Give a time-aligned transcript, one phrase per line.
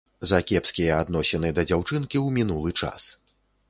[0.29, 3.01] За кепскія адносіны да дзяўчынкі ў мінулы час.